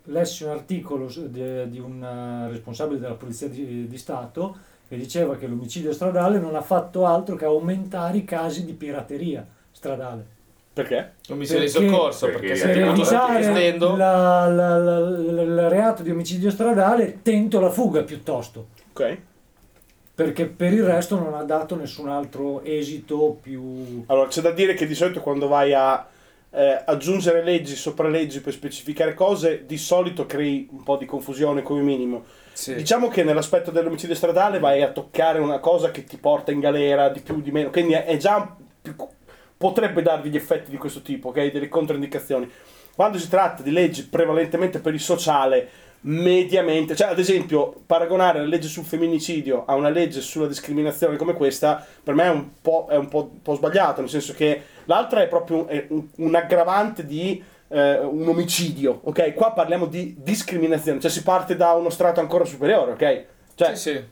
lessi 0.06 0.44
un 0.44 0.50
articolo 0.52 1.08
di, 1.08 1.70
di 1.70 1.80
un 1.80 2.04
eh, 2.04 2.50
responsabile 2.52 3.00
della 3.00 3.14
polizia 3.16 3.48
di, 3.48 3.88
di 3.88 3.98
Stato 3.98 4.56
che 4.88 4.98
diceva 4.98 5.36
che 5.38 5.48
l'omicidio 5.48 5.92
stradale 5.94 6.40
non 6.40 6.56
ha 6.56 6.62
fatto 6.62 7.06
altro 7.06 7.36
che 7.36 7.46
aumentare 7.46 8.18
i 8.18 8.24
casi 8.26 8.66
di 8.66 8.74
pirateria 8.74 9.46
stradale. 9.72 10.26
Perché? 10.74 11.14
Non 11.28 11.38
mi 11.38 11.46
sei 11.46 11.66
di 11.66 11.72
Perché- 11.72 11.88
soccorso 11.90 12.26
perché 12.26 12.40
perché 12.48 12.54
è 12.54 12.56
se 12.58 12.68
la- 13.96 14.48
la- 14.48 14.48
la- 14.48 14.78
la- 15.00 15.42
il 15.42 15.70
reato 15.70 16.02
di 16.04 16.10
omicidio 16.12 16.50
stradale 16.50 17.20
tento 17.22 17.60
la 17.60 17.70
fuga 17.70 18.02
piuttosto. 18.04 18.68
Ok. 18.92 19.18
Perché 20.16 20.46
per 20.46 20.74
il 20.74 20.84
resto 20.84 21.18
non 21.18 21.34
ha 21.34 21.44
dato 21.44 21.76
nessun 21.76 22.08
altro 22.10 22.64
esito 22.64 23.38
più... 23.42 24.04
Allora, 24.08 24.28
c'è 24.28 24.42
da 24.42 24.52
dire 24.52 24.76
che 24.76 24.86
di 24.86 24.94
solito 24.94 25.22
quando 25.22 25.48
vai 25.48 25.74
a 25.74 26.06
eh, 26.54 26.84
aggiungere 26.86 27.44
leggi 27.44 27.76
sopra 27.76 28.08
leggi 28.08 28.40
per 28.40 28.54
specificare 28.54 29.14
cose, 29.14 29.66
di 29.66 29.78
solito 29.78 30.26
crei 30.26 30.68
un 30.72 30.84
po' 30.84 30.98
di 30.98 31.06
confusione 31.06 31.64
come 31.64 31.82
minimo. 31.82 32.24
Diciamo 32.76 33.08
che 33.08 33.24
nell'aspetto 33.24 33.72
dell'omicidio 33.72 34.14
stradale 34.14 34.60
vai 34.60 34.84
a 34.84 34.92
toccare 34.92 35.40
una 35.40 35.60
cosa 35.60 35.90
che 35.90 36.04
ti 36.04 36.18
porta 36.18 36.52
in 36.52 36.60
galera 36.60 37.10
di 37.10 37.22
più 37.22 37.36
o 37.36 37.40
di 37.40 37.52
meno, 37.52 37.72
quindi 37.72 37.94
è, 37.94 38.06
è 38.06 38.18
già 38.18 38.56
più- 38.82 38.96
potrebbe 39.64 40.02
darvi 40.02 40.30
gli 40.30 40.36
effetti 40.36 40.70
di 40.72 40.76
questo 40.76 41.02
tipo, 41.02 41.30
ok? 41.30 41.50
Delle 41.50 41.70
controindicazioni. 41.70 42.52
Quando 42.94 43.18
si 43.18 43.30
tratta 43.30 43.64
di 43.64 43.72
leggi 43.72 44.06
prevalentemente 44.08 44.80
per 44.80 44.94
il 44.94 45.00
sociale, 45.00 45.70
mediamente, 46.02 46.98
cioè 46.98 47.08
ad 47.12 47.18
esempio 47.18 47.74
paragonare 47.86 48.40
la 48.40 48.46
legge 48.46 48.68
sul 48.68 48.84
femminicidio 48.84 49.64
a 49.66 49.76
una 49.76 49.88
legge 49.88 50.20
sulla 50.20 50.48
discriminazione 50.48 51.16
come 51.16 51.34
questa, 51.34 51.86
per 52.04 52.14
me 52.14 52.26
è 52.26 52.30
un 52.30 52.50
po', 52.62 52.88
è 52.90 52.98
un 52.98 53.08
po', 53.08 53.30
un 53.32 53.42
po' 53.42 53.56
sbagliato, 53.56 54.02
nel 54.02 54.10
senso 54.10 54.34
che 54.34 54.62
l'altra 54.84 55.22
è 55.22 55.30
proprio 55.30 55.66
è 55.68 55.86
un- 55.90 56.08
un 56.18 56.36
aggravante 56.36 57.06
di 57.06 57.42
eh, 57.70 58.00
un 58.02 58.28
omicidio, 58.28 59.00
ok? 59.06 59.34
Qua 59.34 59.54
parliamo 59.54 59.86
di 59.88 60.16
discriminazione, 60.20 61.00
cioè 61.00 61.10
si 61.10 61.24
parte 61.24 61.56
da 61.56 61.72
uno 61.72 61.90
strato 61.90 62.20
ancora 62.20 62.44
superiore, 62.44 62.92
ok? 62.92 63.26
Cioè, 63.56 63.76
Sì, 63.76 63.90
sì. 63.92 64.04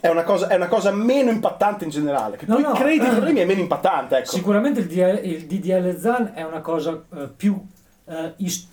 È, 0.00 0.08
una 0.08 0.22
cosa, 0.22 0.48
è 0.48 0.56
una 0.56 0.68
cosa 0.68 0.90
meno 0.90 1.30
impattante 1.30 1.84
in 1.84 1.90
generale, 1.90 2.36
che 2.36 2.46
No, 2.46 2.54
poi 2.54 2.62
no. 2.64 2.72
crei 2.72 2.98
dei 2.98 3.10
problemi 3.10 3.40
è 3.40 3.44
meno 3.44 3.60
impattante, 3.60 4.16
ecco. 4.18 4.30
Sicuramente 4.30 4.80
il, 4.80 4.86
DL 4.86 5.20
il 5.22 5.46
DDL 5.46 5.96
ZAN 5.98 6.32
è 6.34 6.42
una 6.42 6.60
cosa 6.60 7.02
eh, 7.14 7.28
più 7.36 7.58
eh, 8.06 8.32
is- 8.38 8.68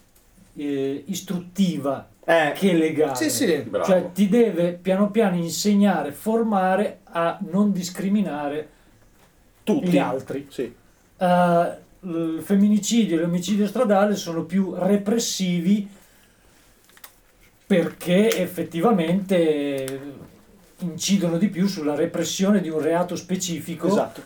eh, 0.56 1.04
istruttiva 1.08 2.08
Eh, 2.24 2.54
che 2.56 2.74
legale. 2.74 3.16
Sì, 3.16 3.30
sì. 3.30 3.58
Bravo. 3.68 3.86
Cioè 3.86 4.12
ti 4.14 4.30
deve 4.30 4.74
piano 4.74 5.10
piano 5.12 5.36
insegnare, 5.36 6.12
formare 6.12 7.00
a 7.04 7.38
non 7.50 7.72
discriminare 7.72 8.70
tutti. 9.64 9.88
gli 9.90 9.98
altri. 9.98 10.48
Sì. 10.50 10.74
Eh, 11.18 11.80
il 12.04 12.42
femminicidio 12.44 13.18
e 13.18 13.22
l'omicidio 13.22 13.68
stradale 13.68 14.16
sono 14.16 14.44
più 14.44 14.74
repressivi 14.76 15.88
perché 17.66 18.38
effettivamente 18.42 20.00
incidono 20.82 21.38
di 21.38 21.48
più 21.50 21.68
sulla 21.68 21.96
repressione 21.96 22.62
di 22.62 22.70
un 22.70 22.82
reato 22.82 23.16
specifico. 23.16 23.88
Esatto. 23.88 24.22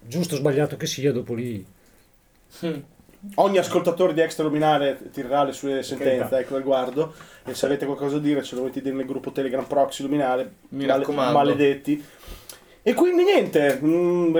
Giusto 0.00 0.34
o 0.34 0.38
sbagliato 0.38 0.76
che 0.76 0.86
sia, 0.86 1.12
dopo 1.12 1.34
lì. 1.34 1.64
Ogni 3.36 3.58
ascoltatore 3.58 4.14
di 4.14 4.20
Extra 4.20 4.44
Luminare 4.44 4.98
tirerà 5.12 5.42
le 5.44 5.52
sue 5.52 5.82
sentenze, 5.82 6.38
ecco, 6.38 6.54
al 6.56 6.62
guardo. 6.62 7.12
E 7.44 7.54
se 7.54 7.66
avete 7.66 7.84
qualcosa 7.84 8.16
da 8.16 8.22
dire, 8.22 8.42
ce 8.42 8.54
lo 8.54 8.62
mettete 8.62 8.82
dire 8.82 8.94
nel 8.94 9.06
gruppo 9.06 9.32
Telegram 9.32 9.64
Proxy 9.64 10.02
Luminare. 10.04 10.52
Mi 10.70 10.86
Male- 10.86 10.98
raccomando. 11.00 11.32
Maledetti. 11.32 12.04
E 12.82 12.94
quindi 12.94 13.24
niente, 13.24 13.80
mm, 13.82 14.36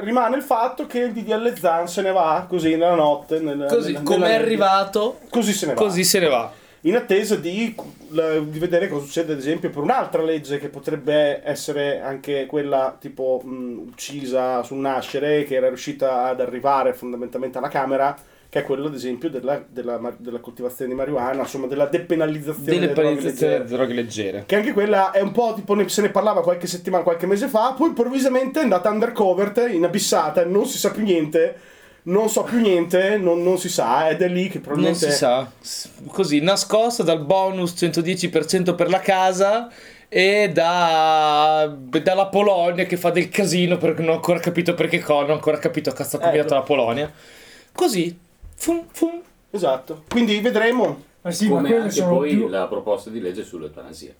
rimane 0.00 0.36
il 0.36 0.42
fatto 0.42 0.86
che 0.86 1.00
il 1.00 1.12
DDL 1.12 1.54
Zan 1.58 1.86
se 1.86 2.00
ne 2.00 2.10
va 2.10 2.46
così 2.48 2.70
nella 2.70 2.94
notte. 2.94 3.38
nel- 3.38 3.66
Così 3.68 3.92
come 4.02 4.16
nella 4.16 4.30
è 4.30 4.34
arrivato, 4.36 5.18
Così 5.28 5.52
se 5.52 5.66
ne 5.66 5.74
va. 5.74 5.82
così 5.82 6.02
se 6.02 6.18
ne 6.20 6.28
va. 6.28 6.50
In 6.84 6.96
attesa 6.96 7.36
di, 7.36 7.74
di 8.08 8.58
vedere 8.58 8.88
cosa 8.88 9.04
succede 9.04 9.32
ad 9.34 9.38
esempio 9.38 9.70
per 9.70 9.82
un'altra 9.82 10.22
legge 10.22 10.58
che 10.58 10.68
potrebbe 10.68 11.40
essere 11.44 12.00
anche 12.00 12.46
quella 12.46 12.96
tipo 13.00 13.40
mh, 13.44 13.78
uccisa 13.90 14.62
sul 14.64 14.78
nascere 14.78 15.44
che 15.44 15.54
era 15.54 15.68
riuscita 15.68 16.24
ad 16.24 16.40
arrivare 16.40 16.92
fondamentalmente 16.92 17.58
alla 17.58 17.68
Camera 17.68 18.16
che 18.48 18.58
è 18.58 18.64
quella 18.64 18.88
ad 18.88 18.94
esempio 18.94 19.30
della, 19.30 19.64
della 19.66 19.98
della 20.18 20.40
coltivazione 20.40 20.90
di 20.90 20.96
marijuana 20.96 21.40
insomma 21.42 21.66
della 21.68 21.86
depenalizzazione 21.86 22.64
Delle 22.68 22.92
delle 22.92 22.92
droghe 22.94 23.20
leggere. 23.22 23.64
droghe 23.64 23.94
leggere. 23.94 24.42
che 24.46 24.56
anche 24.56 24.72
quella 24.72 25.10
è 25.12 25.20
un 25.20 25.32
po' 25.32 25.52
tipo 25.54 25.74
ne- 25.74 25.88
se 25.88 26.02
ne 26.02 26.10
parlava 26.10 26.42
qualche 26.42 26.66
settimana, 26.66 27.02
qualche 27.04 27.26
mese 27.26 27.46
fa, 27.48 27.74
poi 27.76 27.88
improvvisamente 27.88 28.58
è 28.60 28.64
andata 28.64 28.90
undercover, 28.90 29.70
inabissata, 29.70 30.44
non 30.44 30.66
si 30.66 30.76
sa 30.78 30.90
più 30.90 31.02
niente, 31.04 31.56
non 32.04 32.28
so 32.28 32.42
più 32.42 32.60
niente, 32.60 33.16
non, 33.16 33.42
non 33.42 33.58
si 33.58 33.68
sa, 33.68 34.08
ed 34.08 34.22
è 34.22 34.28
lì 34.28 34.48
che 34.48 34.54
Non 34.58 34.62
probabilmente... 34.62 35.10
si 35.10 35.16
sa. 35.16 35.50
Così, 36.08 36.40
nascosta 36.40 37.02
dal 37.02 37.24
bonus 37.24 37.72
110% 37.76 38.74
per 38.74 38.88
la 38.88 39.00
casa 39.00 39.70
e 40.08 40.50
da, 40.52 41.74
dalla 42.02 42.26
Polonia 42.26 42.84
che 42.84 42.96
fa 42.96 43.10
del 43.10 43.28
casino 43.28 43.78
perché 43.78 44.02
non 44.02 44.10
ho 44.10 44.14
ancora 44.16 44.40
capito 44.40 44.74
perché 44.74 44.98
cosa, 45.00 45.20
non 45.22 45.30
ho 45.30 45.34
ancora 45.34 45.58
capito 45.58 45.90
a 45.90 45.92
cazzo 45.94 46.16
ha 46.16 46.20
combinato 46.20 46.48
Ecco. 46.48 46.60
la 46.60 46.62
Polonia. 46.66 47.12
Così, 47.72 48.18
fum, 48.56 48.84
fum. 48.90 49.20
Esatto, 49.50 50.04
quindi 50.08 50.38
vedremo. 50.40 51.04
Ma 51.22 51.30
sì, 51.30 51.48
ma 51.48 51.56
Come 51.56 51.68
quelle 51.68 51.82
anche 51.84 51.94
sono 51.94 52.16
poi 52.16 52.30
più... 52.30 52.48
la 52.48 52.66
proposta 52.66 53.08
di 53.10 53.20
legge 53.20 53.44
sull'eutanasia. 53.44 54.12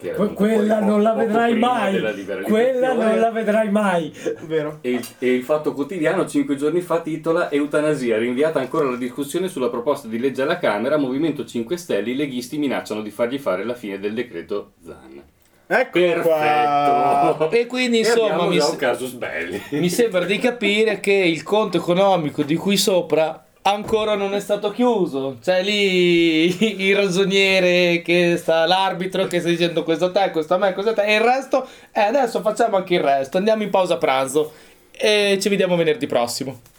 Que- 0.00 0.32
quella 0.32 0.76
po- 0.76 0.84
non 0.84 1.02
la 1.02 1.12
vedrai 1.12 1.56
mai. 1.58 2.00
Quella 2.44 2.92
non 2.92 3.18
la 3.18 3.30
vedrai 3.32 3.68
mai. 3.68 4.12
Vero? 4.46 4.78
E 4.80 4.90
il, 4.92 5.06
e 5.18 5.34
il 5.34 5.42
Fatto 5.42 5.72
Quotidiano 5.74 6.24
cinque 6.24 6.54
giorni 6.54 6.80
fa 6.82 7.00
titola 7.00 7.50
Eutanasia, 7.50 8.16
rinviata 8.16 8.60
ancora 8.60 8.88
la 8.88 8.96
discussione 8.96 9.48
sulla 9.48 9.68
proposta 9.70 10.06
di 10.06 10.20
legge 10.20 10.42
alla 10.42 10.58
Camera, 10.58 10.98
Movimento 10.98 11.44
5 11.44 11.76
Stelle, 11.76 12.10
i 12.10 12.14
leghisti 12.14 12.58
minacciano 12.58 13.02
di 13.02 13.10
fargli 13.10 13.38
fare 13.38 13.64
la 13.64 13.74
fine 13.74 13.98
del 13.98 14.14
decreto 14.14 14.74
Zan. 14.84 15.20
Ecco 15.70 15.98
Perfetto! 15.98 17.34
qua. 17.36 17.48
E 17.50 17.66
quindi 17.66 17.96
E 17.96 18.00
insomma 18.00 18.34
abbiamo 18.34 18.48
mi, 18.50 18.54
già 18.56 18.62
s- 18.64 18.70
un 18.70 18.76
casus 18.76 19.12
belli. 19.14 19.60
mi 19.70 19.88
sembra 19.90 20.24
di 20.24 20.38
capire 20.38 21.00
che 21.00 21.12
il 21.12 21.42
conto 21.42 21.76
economico 21.76 22.42
di 22.44 22.54
qui 22.54 22.76
sopra 22.76 23.44
ancora 23.72 24.14
non 24.14 24.34
è 24.34 24.40
stato 24.40 24.70
chiuso. 24.70 25.38
C'è 25.42 25.62
lì 25.62 26.86
il 26.88 26.96
ragioniere 26.96 28.02
che 28.02 28.36
sta, 28.36 28.66
l'arbitro 28.66 29.26
che 29.26 29.40
sta 29.40 29.48
dicendo 29.48 29.82
questo 29.82 30.06
a 30.06 30.10
te, 30.10 30.30
questo 30.30 30.54
a 30.54 30.58
me, 30.58 30.72
questo 30.72 30.92
a 30.92 30.94
te, 30.94 31.04
e 31.04 31.14
il 31.14 31.20
resto, 31.20 31.66
e 31.92 32.00
adesso 32.00 32.40
facciamo 32.40 32.76
anche 32.76 32.94
il 32.94 33.00
resto. 33.00 33.36
Andiamo 33.36 33.62
in 33.62 33.70
pausa 33.70 33.96
pranzo 33.96 34.52
e 34.90 35.38
ci 35.40 35.48
vediamo 35.48 35.76
venerdì 35.76 36.06
prossimo. 36.06 36.77